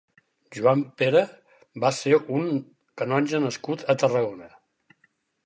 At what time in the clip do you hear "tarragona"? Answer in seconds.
4.05-4.51